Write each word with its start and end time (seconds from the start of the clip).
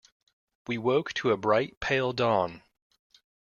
He 0.67 0.79
woke 0.79 1.13
to 1.13 1.29
a 1.29 1.37
bright, 1.37 1.79
pale 1.79 2.11
dawn. 2.11 2.63